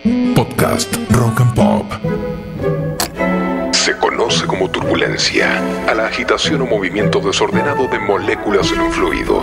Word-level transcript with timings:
Podcast 0.00 0.94
Rock 1.10 1.40
and 1.40 1.54
Pop. 1.54 1.92
Se 3.72 3.96
conoce 3.96 4.46
como 4.46 4.70
turbulencia 4.70 5.60
a 5.88 5.94
la 5.94 6.06
agitación 6.06 6.62
o 6.62 6.66
movimiento 6.66 7.20
desordenado 7.20 7.88
de 7.88 7.98
moléculas 7.98 8.70
en 8.70 8.80
un 8.80 8.92
fluido. 8.92 9.42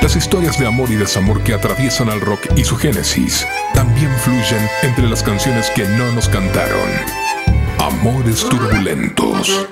Las 0.00 0.14
historias 0.14 0.58
de 0.58 0.66
amor 0.66 0.90
y 0.90 0.96
desamor 0.96 1.42
que 1.42 1.54
atraviesan 1.54 2.10
al 2.10 2.20
rock 2.20 2.46
y 2.56 2.64
su 2.64 2.76
génesis 2.76 3.46
también 3.74 4.10
fluyen 4.18 4.68
entre 4.82 5.08
las 5.08 5.22
canciones 5.22 5.70
que 5.70 5.84
no 5.84 6.12
nos 6.12 6.28
cantaron. 6.28 6.88
Amores 7.78 8.48
turbulentos. 8.48 9.68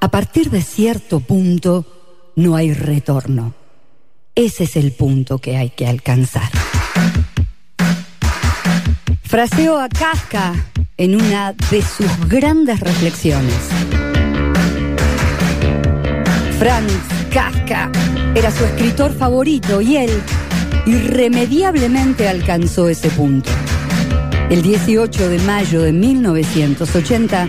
A 0.00 0.08
partir 0.08 0.50
de 0.50 0.62
cierto 0.62 1.20
punto 1.20 1.84
no 2.36 2.56
hay 2.56 2.72
retorno. 2.72 3.54
Ese 4.34 4.64
es 4.64 4.76
el 4.76 4.92
punto 4.92 5.38
que 5.38 5.56
hay 5.56 5.70
que 5.70 5.86
alcanzar. 5.86 6.50
Fraseo 9.28 9.78
a 9.78 9.90
Kafka 9.90 10.54
en 10.96 11.14
una 11.14 11.52
de 11.70 11.82
sus 11.82 12.10
grandes 12.28 12.80
reflexiones. 12.80 13.68
Franz 16.58 16.90
Kafka 17.30 17.90
era 18.34 18.50
su 18.50 18.64
escritor 18.64 19.12
favorito 19.12 19.82
y 19.82 19.98
él 19.98 20.10
irremediablemente 20.86 22.26
alcanzó 22.26 22.88
ese 22.88 23.10
punto. 23.10 23.50
El 24.48 24.62
18 24.62 25.28
de 25.28 25.38
mayo 25.40 25.82
de 25.82 25.92
1980, 25.92 27.48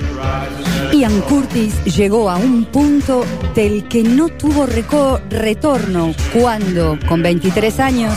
Ian 0.91 1.21
Curtis 1.21 1.81
llegó 1.85 2.29
a 2.29 2.35
un 2.35 2.65
punto 2.65 3.23
del 3.55 3.87
que 3.87 4.03
no 4.03 4.27
tuvo 4.27 4.65
retorno 4.65 6.13
cuando, 6.33 6.99
con 7.07 7.23
23 7.23 7.79
años, 7.79 8.13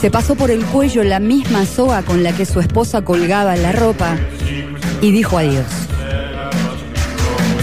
se 0.00 0.10
pasó 0.10 0.34
por 0.34 0.50
el 0.50 0.64
cuello 0.64 1.04
la 1.04 1.20
misma 1.20 1.66
soga 1.66 2.02
con 2.02 2.22
la 2.22 2.32
que 2.32 2.46
su 2.46 2.60
esposa 2.60 3.02
colgaba 3.02 3.54
la 3.56 3.72
ropa 3.72 4.16
y 5.02 5.12
dijo 5.12 5.36
adiós. 5.36 5.66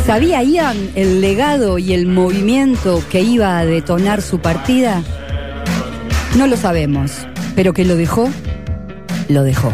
¿Sabía 0.05 0.43
Ian 0.43 0.77
el 0.93 1.19
legado 1.19 1.79
y 1.79 1.93
el 1.93 2.05
movimiento 2.05 3.01
que 3.09 3.21
iba 3.21 3.57
a 3.57 3.65
detonar 3.65 4.21
su 4.21 4.39
partida? 4.39 5.01
No 6.37 6.45
lo 6.45 6.57
sabemos, 6.57 7.11
pero 7.55 7.73
que 7.73 7.85
lo 7.85 7.95
dejó, 7.95 8.29
lo 9.29 9.43
dejó. 9.43 9.71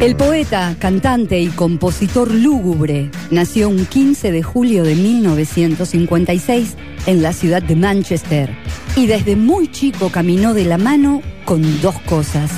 El 0.00 0.16
poeta, 0.16 0.74
cantante 0.78 1.38
y 1.40 1.48
compositor 1.48 2.32
lúgubre 2.32 3.10
nació 3.30 3.68
un 3.68 3.84
15 3.84 4.32
de 4.32 4.42
julio 4.42 4.84
de 4.84 4.94
1956 4.94 6.76
en 7.06 7.22
la 7.22 7.34
ciudad 7.34 7.62
de 7.62 7.76
Manchester 7.76 8.65
y 8.96 9.06
desde 9.06 9.36
muy 9.36 9.70
chico 9.70 10.08
caminó 10.10 10.54
de 10.54 10.64
la 10.64 10.78
mano 10.78 11.22
con 11.44 11.80
dos 11.82 11.98
cosas. 12.00 12.50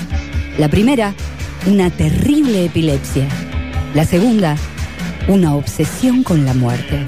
La 0.57 0.69
primera, 0.69 1.13
una 1.67 1.91
terrible 1.91 2.65
epilepsia. 2.65 3.29
La 3.95 4.05
segunda, 4.05 4.57
una 5.27 5.55
obsesión 5.55 6.23
con 6.23 6.45
la 6.45 6.55
muerte. 6.55 7.05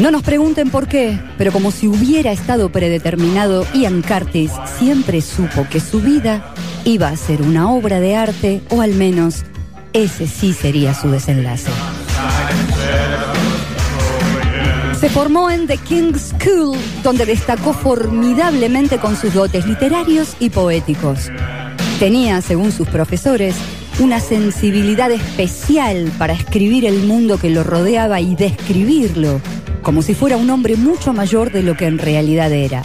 No 0.00 0.10
nos 0.10 0.22
pregunten 0.22 0.70
por 0.70 0.88
qué, 0.88 1.18
pero 1.38 1.52
como 1.52 1.70
si 1.70 1.86
hubiera 1.86 2.32
estado 2.32 2.70
predeterminado, 2.70 3.66
Ian 3.74 4.02
Curtis 4.02 4.50
siempre 4.78 5.20
supo 5.20 5.66
que 5.70 5.80
su 5.80 6.00
vida 6.00 6.54
iba 6.84 7.08
a 7.08 7.16
ser 7.16 7.42
una 7.42 7.70
obra 7.70 8.00
de 8.00 8.16
arte, 8.16 8.62
o 8.70 8.80
al 8.82 8.94
menos 8.94 9.44
ese 9.92 10.26
sí 10.26 10.52
sería 10.52 10.94
su 10.94 11.10
desenlace. 11.10 11.70
Se 15.00 15.10
formó 15.10 15.50
en 15.50 15.66
The 15.66 15.76
King's 15.76 16.32
School, 16.40 16.78
donde 17.02 17.26
destacó 17.26 17.74
formidablemente 17.74 18.96
con 18.96 19.14
sus 19.14 19.34
dotes 19.34 19.66
literarios 19.66 20.34
y 20.40 20.48
poéticos. 20.48 21.30
Tenía, 21.98 22.40
según 22.40 22.72
sus 22.72 22.88
profesores, 22.88 23.54
una 23.98 24.20
sensibilidad 24.20 25.10
especial 25.10 26.10
para 26.16 26.32
escribir 26.32 26.86
el 26.86 27.02
mundo 27.02 27.38
que 27.38 27.50
lo 27.50 27.62
rodeaba 27.62 28.22
y 28.22 28.36
describirlo, 28.36 29.42
como 29.82 30.00
si 30.00 30.14
fuera 30.14 30.38
un 30.38 30.48
hombre 30.48 30.76
mucho 30.76 31.12
mayor 31.12 31.52
de 31.52 31.62
lo 31.62 31.76
que 31.76 31.84
en 31.84 31.98
realidad 31.98 32.50
era. 32.50 32.82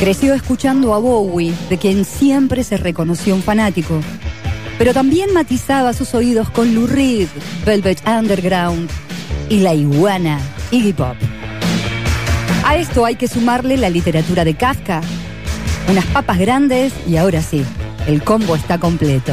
Creció 0.00 0.34
escuchando 0.34 0.92
a 0.92 0.98
Bowie, 0.98 1.54
de 1.70 1.78
quien 1.78 2.04
siempre 2.04 2.64
se 2.64 2.76
reconoció 2.76 3.34
un 3.34 3.42
fanático, 3.42 3.98
pero 4.76 4.92
también 4.92 5.32
matizaba 5.32 5.94
sus 5.94 6.14
oídos 6.14 6.50
con 6.50 6.74
Lou 6.74 6.86
Reed, 6.86 7.28
Velvet 7.64 8.06
Underground 8.06 8.90
y 9.48 9.60
la 9.60 9.72
iguana 9.72 10.38
Iggy 10.70 10.92
Pop. 10.92 11.16
A 12.64 12.76
esto 12.76 13.04
hay 13.04 13.16
que 13.16 13.28
sumarle 13.28 13.76
la 13.76 13.90
literatura 13.90 14.44
de 14.44 14.54
Kafka, 14.54 15.00
unas 15.88 16.04
papas 16.06 16.38
grandes 16.38 16.92
y 17.06 17.16
ahora 17.16 17.40
sí, 17.40 17.64
el 18.06 18.22
combo 18.22 18.54
está 18.54 18.78
completo. 18.78 19.32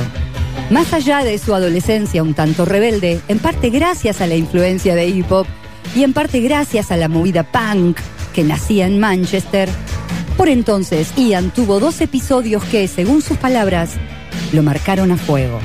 Más 0.70 0.94
allá 0.94 1.24
de 1.24 1.38
su 1.38 1.54
adolescencia 1.54 2.24
un 2.24 2.34
tanto 2.34 2.66
rebelde, 2.66 3.20
en 3.28 3.40
parte 3.40 3.70
gracias 3.70 4.22
a 4.22 4.28
la 4.28 4.36
influencia 4.36 4.96
de 4.96 5.08
Iggy 5.08 5.24
Pop 5.24 5.48
y 5.96 6.04
en 6.04 6.14
parte 6.14 6.40
gracias 6.40 6.92
a 6.92 6.98
la 6.98 7.10
movida 7.10 7.44
punk 7.44 7.98
que 8.34 8.44
nacía 8.44 8.86
en 8.88 9.00
Manchester, 9.00 9.70
por 10.38 10.50
entonces 10.50 11.14
Ian 11.16 11.52
tuvo 11.52 11.80
dos 11.80 12.02
episodios 12.02 12.64
que, 12.66 12.88
según 12.88 13.22
sus 13.22 13.38
palabras, 13.38 13.92
lo 14.54 14.64
marcaron 14.64 15.12
a 15.12 15.18
fuego. 15.18 15.60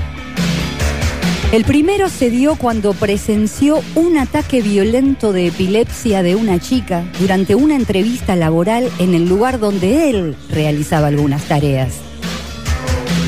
El 1.52 1.64
primero 1.64 2.08
se 2.08 2.30
dio 2.30 2.54
cuando 2.54 2.94
presenció 2.94 3.82
un 3.96 4.18
ataque 4.18 4.62
violento 4.62 5.32
de 5.32 5.48
epilepsia 5.48 6.22
de 6.22 6.36
una 6.36 6.60
chica 6.60 7.02
durante 7.18 7.56
una 7.56 7.74
entrevista 7.74 8.36
laboral 8.36 8.88
en 9.00 9.14
el 9.14 9.28
lugar 9.28 9.58
donde 9.58 10.10
él 10.10 10.36
realizaba 10.48 11.08
algunas 11.08 11.42
tareas. 11.46 11.94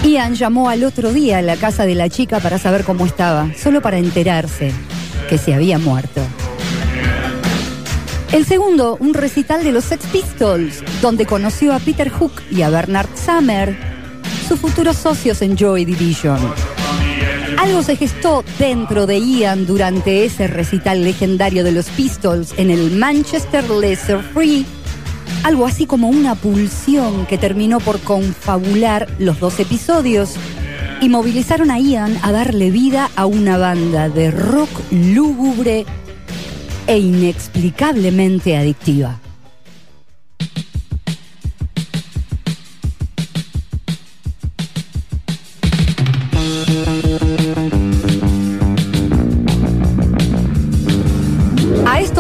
Ian 0.04 0.36
llamó 0.36 0.68
al 0.68 0.84
otro 0.84 1.12
día 1.12 1.38
a 1.38 1.42
la 1.42 1.56
casa 1.56 1.84
de 1.84 1.96
la 1.96 2.08
chica 2.08 2.38
para 2.38 2.58
saber 2.58 2.84
cómo 2.84 3.06
estaba, 3.06 3.52
solo 3.60 3.82
para 3.82 3.98
enterarse 3.98 4.70
que 5.28 5.36
se 5.36 5.52
había 5.52 5.80
muerto. 5.80 6.20
El 8.30 8.46
segundo, 8.46 8.96
un 9.00 9.14
recital 9.14 9.64
de 9.64 9.72
los 9.72 9.86
Sex 9.86 10.06
Pistols, 10.06 10.84
donde 11.00 11.26
conoció 11.26 11.74
a 11.74 11.80
Peter 11.80 12.08
Hook 12.08 12.40
y 12.52 12.62
a 12.62 12.70
Bernard 12.70 13.08
Summer, 13.16 13.76
sus 14.46 14.60
futuros 14.60 14.96
socios 14.96 15.42
en 15.42 15.56
Joy 15.56 15.84
Division. 15.84 16.38
Algo 17.62 17.84
se 17.84 17.94
gestó 17.94 18.44
dentro 18.58 19.06
de 19.06 19.20
Ian 19.20 19.66
durante 19.66 20.24
ese 20.24 20.48
recital 20.48 21.04
legendario 21.04 21.62
de 21.62 21.70
los 21.70 21.88
Pistols 21.90 22.54
en 22.56 22.70
el 22.70 22.90
Manchester 22.90 23.70
Lesser 23.70 24.20
Free, 24.20 24.66
algo 25.44 25.64
así 25.64 25.86
como 25.86 26.08
una 26.08 26.34
pulsión 26.34 27.24
que 27.24 27.38
terminó 27.38 27.78
por 27.78 28.00
confabular 28.00 29.06
los 29.20 29.38
dos 29.38 29.60
episodios 29.60 30.34
y 31.00 31.08
movilizaron 31.08 31.70
a 31.70 31.78
Ian 31.78 32.18
a 32.22 32.32
darle 32.32 32.72
vida 32.72 33.08
a 33.14 33.26
una 33.26 33.58
banda 33.58 34.08
de 34.08 34.32
rock 34.32 34.68
lúgubre 34.90 35.86
e 36.88 36.98
inexplicablemente 36.98 38.56
adictiva. 38.56 39.21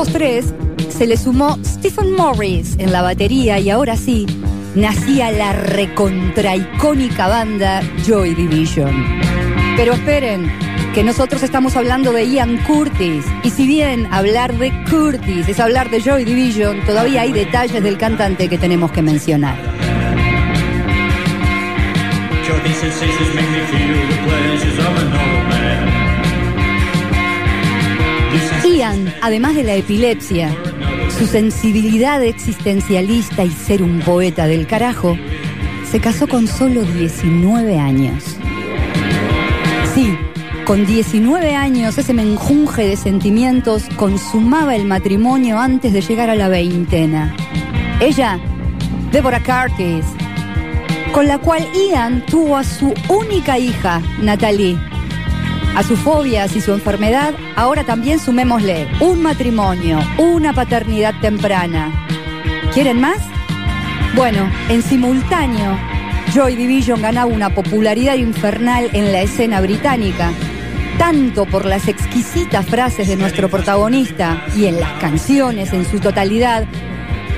Tres 0.08 0.52
se 0.88 1.06
le 1.06 1.16
sumó 1.16 1.58
Stephen 1.64 2.12
Morris 2.12 2.76
en 2.78 2.92
la 2.92 3.02
batería 3.02 3.58
y 3.58 3.70
ahora 3.70 3.96
sí, 3.96 4.26
nacía 4.74 5.30
la 5.30 5.52
recontraicónica 5.52 7.28
banda 7.28 7.82
Joy 8.06 8.34
Division. 8.34 8.90
Pero 9.76 9.92
esperen, 9.92 10.50
que 10.94 11.02
nosotros 11.02 11.42
estamos 11.42 11.76
hablando 11.76 12.12
de 12.12 12.28
Ian 12.28 12.58
Curtis. 12.64 13.24
Y 13.42 13.50
si 13.50 13.66
bien 13.66 14.06
hablar 14.12 14.56
de 14.58 14.72
Curtis 14.90 15.48
es 15.48 15.58
hablar 15.58 15.90
de 15.90 16.00
Joy 16.00 16.24
Division, 16.24 16.84
todavía 16.84 17.22
hay 17.22 17.32
detalles 17.32 17.82
del 17.82 17.96
cantante 17.96 18.48
que 18.48 18.58
tenemos 18.58 18.92
que 18.92 19.02
mencionar. 19.02 19.56
Ian, 28.64 29.12
además 29.20 29.54
de 29.54 29.64
la 29.64 29.74
epilepsia, 29.74 30.54
su 31.18 31.26
sensibilidad 31.26 32.22
existencialista 32.22 33.44
y 33.44 33.50
ser 33.50 33.82
un 33.82 34.00
poeta 34.00 34.46
del 34.46 34.66
carajo, 34.66 35.16
se 35.90 36.00
casó 36.00 36.26
con 36.26 36.46
solo 36.46 36.82
19 36.82 37.78
años. 37.78 38.36
Sí, 39.94 40.16
con 40.64 40.86
19 40.86 41.54
años, 41.54 41.98
ese 41.98 42.14
menjunje 42.14 42.86
de 42.86 42.96
sentimientos 42.96 43.84
consumaba 43.96 44.74
el 44.74 44.86
matrimonio 44.86 45.58
antes 45.58 45.92
de 45.92 46.00
llegar 46.00 46.30
a 46.30 46.34
la 46.34 46.48
veintena. 46.48 47.34
Ella, 48.00 48.38
Deborah 49.12 49.42
Curtis, 49.42 50.06
con 51.12 51.28
la 51.28 51.38
cual 51.38 51.66
Ian 51.74 52.24
tuvo 52.24 52.56
a 52.56 52.64
su 52.64 52.94
única 53.08 53.58
hija, 53.58 54.00
Natalie. 54.22 54.91
A 55.74 55.82
sus 55.82 55.98
fobias 56.00 56.54
y 56.54 56.60
su 56.60 56.72
enfermedad, 56.74 57.32
ahora 57.56 57.82
también 57.84 58.18
sumémosle 58.18 58.86
un 59.00 59.22
matrimonio, 59.22 59.98
una 60.18 60.52
paternidad 60.52 61.14
temprana. 61.22 62.06
¿Quieren 62.74 63.00
más? 63.00 63.18
Bueno, 64.14 64.50
en 64.68 64.82
simultáneo, 64.82 65.78
Joy 66.34 66.56
Division 66.56 67.00
ganaba 67.00 67.32
una 67.32 67.54
popularidad 67.54 68.16
infernal 68.16 68.90
en 68.92 69.12
la 69.12 69.22
escena 69.22 69.62
británica, 69.62 70.30
tanto 70.98 71.46
por 71.46 71.64
las 71.64 71.88
exquisitas 71.88 72.66
frases 72.66 73.08
de 73.08 73.16
nuestro 73.16 73.48
protagonista 73.48 74.44
y 74.54 74.66
en 74.66 74.78
las 74.78 74.92
canciones 75.00 75.72
en 75.72 75.86
su 75.86 76.00
totalidad, 76.00 76.66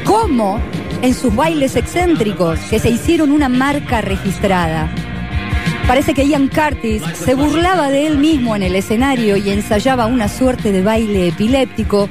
como 0.05 0.59
en 1.03 1.15
sus 1.15 1.35
bailes 1.35 1.77
excéntricos 1.77 2.59
que 2.69 2.81
se 2.81 2.91
hicieron 2.91 3.31
una 3.31 3.49
marca 3.49 4.01
registrada. 4.01 4.93
Parece 5.87 6.15
que 6.15 6.27
Ian 6.27 6.49
Curtis 6.49 7.03
se 7.15 7.35
burlaba 7.35 7.91
de 7.91 8.07
él 8.07 8.17
mismo 8.19 8.57
en 8.57 8.63
el 8.63 8.75
escenario 8.75 9.37
y 9.37 9.51
ensayaba 9.51 10.07
una 10.07 10.29
suerte 10.29 10.73
de 10.73 10.83
baile 10.83 11.29
epiléptico 11.29 12.09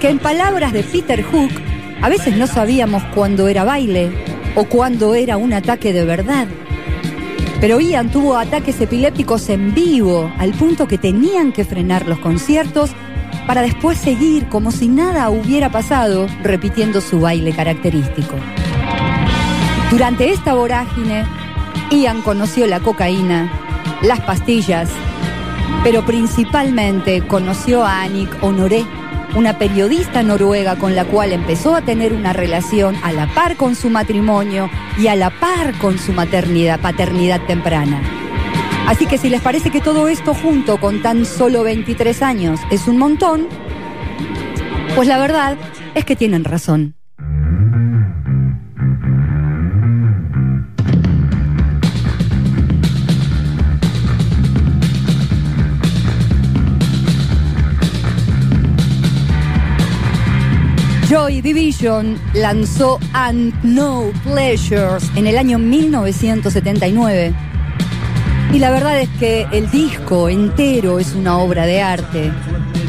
que 0.00 0.08
en 0.08 0.18
palabras 0.18 0.72
de 0.72 0.82
Peter 0.82 1.22
Hook, 1.22 1.50
a 2.00 2.08
veces 2.08 2.36
no 2.36 2.46
sabíamos 2.46 3.02
cuándo 3.14 3.48
era 3.48 3.64
baile 3.64 4.10
o 4.54 4.64
cuándo 4.64 5.14
era 5.14 5.36
un 5.36 5.52
ataque 5.52 5.92
de 5.92 6.04
verdad. 6.04 6.48
Pero 7.60 7.78
Ian 7.78 8.10
tuvo 8.10 8.38
ataques 8.38 8.80
epilépticos 8.80 9.50
en 9.50 9.74
vivo, 9.74 10.32
al 10.38 10.52
punto 10.52 10.88
que 10.88 10.96
tenían 10.96 11.52
que 11.52 11.66
frenar 11.66 12.08
los 12.08 12.18
conciertos 12.20 12.90
para 13.46 13.60
después 13.60 13.98
seguir 13.98 14.48
como 14.48 14.72
si 14.72 14.88
nada 14.88 15.28
hubiera 15.28 15.70
pasado, 15.70 16.26
repitiendo 16.42 17.02
su 17.02 17.20
baile 17.20 17.52
característico. 17.52 18.36
Durante 19.90 20.30
esta 20.30 20.54
vorágine, 20.54 21.26
Ian 21.90 22.22
conoció 22.22 22.66
la 22.68 22.78
cocaína, 22.78 23.50
las 24.02 24.20
pastillas, 24.20 24.88
pero 25.82 26.04
principalmente 26.04 27.26
conoció 27.26 27.84
a 27.84 28.02
Annick 28.02 28.30
Honoré, 28.42 28.84
una 29.34 29.58
periodista 29.58 30.22
noruega 30.22 30.76
con 30.76 30.94
la 30.94 31.04
cual 31.04 31.32
empezó 31.32 31.74
a 31.74 31.82
tener 31.82 32.12
una 32.12 32.32
relación 32.32 32.96
a 33.02 33.12
la 33.12 33.26
par 33.34 33.56
con 33.56 33.74
su 33.74 33.90
matrimonio 33.90 34.70
y 34.98 35.08
a 35.08 35.16
la 35.16 35.30
par 35.30 35.76
con 35.78 35.98
su 35.98 36.12
maternidad, 36.12 36.80
paternidad 36.80 37.40
temprana. 37.46 38.00
Así 38.86 39.06
que 39.06 39.18
si 39.18 39.28
les 39.28 39.40
parece 39.40 39.70
que 39.70 39.80
todo 39.80 40.08
esto 40.08 40.32
junto 40.32 40.78
con 40.78 41.02
tan 41.02 41.24
solo 41.24 41.64
23 41.64 42.22
años 42.22 42.60
es 42.70 42.86
un 42.86 42.98
montón, 42.98 43.48
pues 44.94 45.08
la 45.08 45.18
verdad 45.18 45.56
es 45.94 46.04
que 46.04 46.14
tienen 46.16 46.44
razón. 46.44 46.99
Joy 61.10 61.40
Division 61.40 62.20
lanzó 62.34 63.00
And 63.12 63.52
No 63.64 64.12
Pleasures 64.22 65.10
en 65.16 65.26
el 65.26 65.38
año 65.38 65.58
1979. 65.58 67.34
Y 68.52 68.60
la 68.60 68.70
verdad 68.70 69.00
es 69.00 69.08
que 69.18 69.44
el 69.50 69.68
disco 69.72 70.28
entero 70.28 71.00
es 71.00 71.12
una 71.14 71.38
obra 71.38 71.66
de 71.66 71.82
arte, 71.82 72.30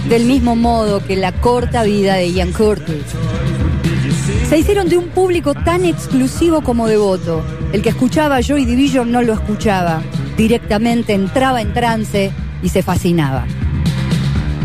del 0.07 0.25
mismo 0.25 0.55
modo 0.55 1.03
que 1.03 1.15
la 1.15 1.31
corta 1.31 1.81
vida 1.81 2.13
de 2.13 2.31
Ian 2.31 2.51
Curtis. 2.51 3.05
Se 4.47 4.59
hicieron 4.59 4.87
de 4.87 4.97
un 4.97 5.07
público 5.07 5.55
tan 5.55 5.83
exclusivo 5.83 6.61
como 6.61 6.87
devoto. 6.87 7.43
El 7.73 7.81
que 7.81 7.89
escuchaba 7.89 8.41
Joy 8.41 8.65
Division 8.65 9.11
no 9.11 9.23
lo 9.23 9.33
escuchaba, 9.33 10.03
directamente 10.37 11.13
entraba 11.13 11.59
en 11.59 11.73
trance 11.73 12.31
y 12.61 12.69
se 12.69 12.83
fascinaba. 12.83 13.47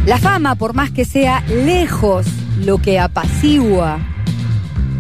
La 0.04 0.18
fama, 0.18 0.56
por 0.56 0.74
más 0.74 0.90
que 0.90 1.06
sea 1.06 1.42
lejos 1.48 2.26
lo 2.64 2.78
que 2.78 2.98
apacigua, 2.98 3.98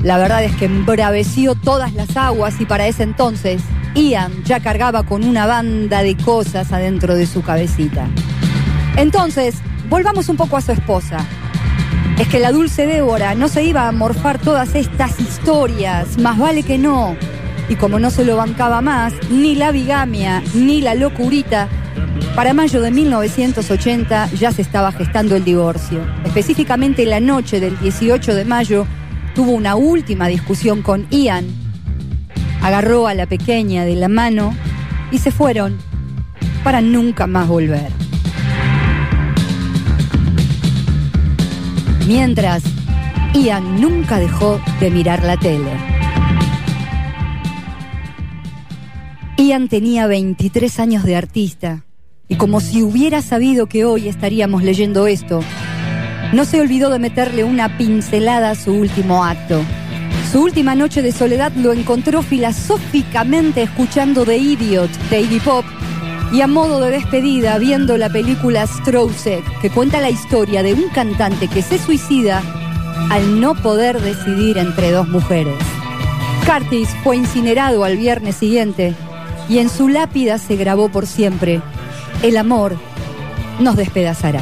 la 0.02 0.18
verdad 0.18 0.44
es 0.44 0.54
que 0.56 0.66
embraveció 0.66 1.54
todas 1.54 1.92
las 1.94 2.16
aguas 2.16 2.60
y 2.60 2.66
para 2.66 2.86
ese 2.86 3.02
entonces 3.02 3.62
Ian 3.94 4.44
ya 4.44 4.60
cargaba 4.60 5.02
con 5.02 5.24
una 5.24 5.46
banda 5.46 6.02
de 6.02 6.16
cosas 6.16 6.72
adentro 6.72 7.14
de 7.14 7.26
su 7.26 7.42
cabecita. 7.42 8.06
Entonces, 8.96 9.56
volvamos 9.88 10.28
un 10.28 10.36
poco 10.36 10.56
a 10.56 10.60
su 10.60 10.72
esposa. 10.72 11.18
Es 12.18 12.28
que 12.28 12.38
la 12.38 12.52
dulce 12.52 12.86
Débora 12.86 13.34
no 13.34 13.48
se 13.48 13.64
iba 13.64 13.88
a 13.88 13.92
morfar 13.92 14.38
todas 14.38 14.74
estas 14.74 15.18
historias, 15.20 16.18
más 16.18 16.38
vale 16.38 16.62
que 16.62 16.78
no. 16.78 17.16
Y 17.68 17.74
como 17.74 17.98
no 17.98 18.10
se 18.10 18.24
lo 18.24 18.36
bancaba 18.36 18.80
más, 18.80 19.12
ni 19.30 19.54
la 19.54 19.70
bigamia, 19.72 20.42
ni 20.54 20.80
la 20.80 20.94
locurita, 20.94 21.68
para 22.36 22.52
mayo 22.52 22.82
de 22.82 22.90
1980 22.90 24.28
ya 24.32 24.52
se 24.52 24.60
estaba 24.60 24.92
gestando 24.92 25.36
el 25.36 25.44
divorcio. 25.44 26.06
Específicamente 26.22 27.06
la 27.06 27.18
noche 27.18 27.60
del 27.60 27.78
18 27.80 28.34
de 28.34 28.44
mayo 28.44 28.86
tuvo 29.34 29.52
una 29.52 29.74
última 29.74 30.28
discusión 30.28 30.82
con 30.82 31.08
Ian. 31.08 31.46
Agarró 32.60 33.06
a 33.06 33.14
la 33.14 33.24
pequeña 33.24 33.86
de 33.86 33.96
la 33.96 34.08
mano 34.08 34.54
y 35.10 35.16
se 35.16 35.30
fueron 35.30 35.78
para 36.62 36.82
nunca 36.82 37.26
más 37.26 37.48
volver. 37.48 37.90
Mientras, 42.06 42.62
Ian 43.32 43.80
nunca 43.80 44.18
dejó 44.18 44.60
de 44.78 44.90
mirar 44.90 45.24
la 45.24 45.38
tele. 45.38 45.72
Ian 49.38 49.68
tenía 49.68 50.06
23 50.06 50.80
años 50.80 51.02
de 51.04 51.16
artista 51.16 51.85
y 52.28 52.36
como 52.36 52.60
si 52.60 52.82
hubiera 52.82 53.22
sabido 53.22 53.66
que 53.66 53.84
hoy 53.84 54.08
estaríamos 54.08 54.62
leyendo 54.62 55.06
esto, 55.06 55.40
no 56.32 56.44
se 56.44 56.60
olvidó 56.60 56.90
de 56.90 56.98
meterle 56.98 57.44
una 57.44 57.78
pincelada 57.78 58.50
a 58.50 58.54
su 58.54 58.72
último 58.72 59.24
acto. 59.24 59.62
Su 60.32 60.42
última 60.42 60.74
noche 60.74 61.02
de 61.02 61.12
soledad 61.12 61.52
lo 61.52 61.72
encontró 61.72 62.22
filosóficamente 62.22 63.62
escuchando 63.62 64.24
The 64.24 64.36
Idiot 64.36 64.90
de 65.08 65.20
Iggy 65.20 65.40
Pop 65.40 65.64
y 66.32 66.40
a 66.40 66.48
modo 66.48 66.80
de 66.80 66.90
despedida 66.90 67.58
viendo 67.58 67.96
la 67.96 68.10
película 68.10 68.66
Strowsek, 68.66 69.60
que 69.60 69.70
cuenta 69.70 70.00
la 70.00 70.10
historia 70.10 70.64
de 70.64 70.74
un 70.74 70.88
cantante 70.88 71.46
que 71.46 71.62
se 71.62 71.78
suicida 71.78 72.42
al 73.10 73.40
no 73.40 73.54
poder 73.54 74.00
decidir 74.00 74.58
entre 74.58 74.90
dos 74.90 75.08
mujeres. 75.08 75.54
Curtis 76.44 76.88
fue 77.04 77.16
incinerado 77.16 77.84
al 77.84 77.96
viernes 77.96 78.36
siguiente 78.36 78.94
y 79.48 79.58
en 79.58 79.68
su 79.68 79.88
lápida 79.88 80.38
se 80.38 80.56
grabó 80.56 80.88
por 80.88 81.06
siempre 81.06 81.62
el 82.22 82.36
amor 82.36 82.76
nos 83.58 83.76
despedazará. 83.76 84.40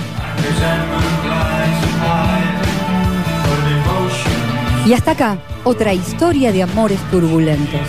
Y 4.87 4.93
hasta 4.93 5.13
acá, 5.13 5.39
otra 5.65 5.95
historia 5.95 6.53
de 6.53 6.63
amores 6.63 7.01
turbulentos. 7.11 7.81